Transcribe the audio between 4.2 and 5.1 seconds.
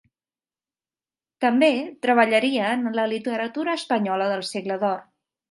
del Segle d'Or.